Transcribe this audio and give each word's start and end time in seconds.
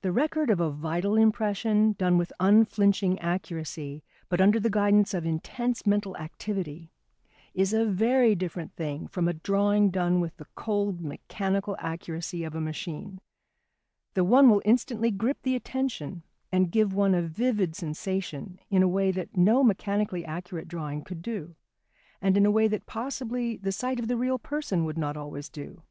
The 0.00 0.12
record 0.12 0.48
of 0.48 0.60
a 0.60 0.70
vital 0.70 1.14
impression 1.18 1.92
done 1.98 2.16
with 2.16 2.32
unflinching 2.40 3.18
accuracy, 3.18 4.02
but 4.30 4.40
under 4.40 4.58
the 4.58 4.70
guidance 4.70 5.12
of 5.12 5.26
intense 5.26 5.86
mental 5.86 6.16
activity, 6.16 6.88
is 7.52 7.74
a 7.74 7.84
very 7.84 8.34
different 8.34 8.72
thing 8.72 9.08
from 9.08 9.28
a 9.28 9.34
drawing 9.34 9.90
done 9.90 10.20
with 10.20 10.34
the 10.38 10.46
cold, 10.54 11.02
mechanical 11.02 11.76
accuracy 11.80 12.44
of 12.44 12.54
a 12.54 12.62
machine. 12.62 13.20
The 14.14 14.24
one 14.24 14.48
will 14.48 14.62
instantly 14.64 15.10
grip 15.10 15.42
the 15.42 15.54
attention 15.54 16.22
and 16.50 16.72
give 16.72 16.94
one 16.94 17.14
a 17.14 17.20
vivid 17.20 17.76
sensation 17.76 18.58
in 18.70 18.82
a 18.82 18.88
way 18.88 19.10
that 19.10 19.36
no 19.36 19.62
mechanically 19.62 20.24
accurate 20.24 20.66
drawing 20.66 21.04
could 21.04 21.20
do, 21.20 21.56
and 22.22 22.38
in 22.38 22.46
a 22.46 22.50
way 22.50 22.68
that 22.68 22.86
possibly 22.86 23.58
the 23.58 23.70
sight 23.70 24.00
of 24.00 24.08
the 24.08 24.16
real 24.16 24.38
person 24.38 24.86
would 24.86 24.96
not 24.96 25.14
always 25.14 25.50
do. 25.50 25.82